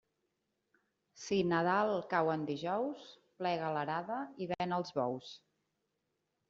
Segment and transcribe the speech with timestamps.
[1.23, 3.05] Si Nadal cau en dijous,
[3.43, 5.33] plega l'arada i ven els bous.